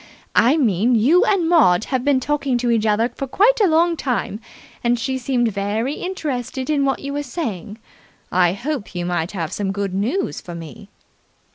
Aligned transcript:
I 0.33 0.57
mean 0.57 0.95
you 0.95 1.23
and 1.25 1.47
Maud 1.47 1.83
have 1.83 2.03
been 2.03 2.19
talking 2.19 2.57
to 2.57 2.71
each 2.71 2.87
other 2.87 3.09
for 3.09 3.27
quite 3.27 3.61
a 3.61 3.67
long 3.67 3.95
time, 3.95 4.39
and 4.83 4.97
she 4.97 5.19
seemed 5.19 5.49
very 5.51 5.93
interested 5.93 6.71
in 6.71 6.85
what 6.85 7.01
you 7.01 7.13
were 7.13 7.21
saying. 7.21 7.77
I 8.31 8.53
hoped 8.53 8.95
you 8.95 9.05
might 9.05 9.33
have 9.33 9.51
some 9.53 9.71
good 9.71 9.93
news 9.93 10.41
for 10.41 10.55
me." 10.55 10.89